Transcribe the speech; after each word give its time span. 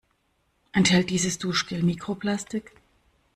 Enthält 0.71 1.11
dieses 1.11 1.37
Duschgel 1.37 1.83
Mikroplastik? 1.83 2.71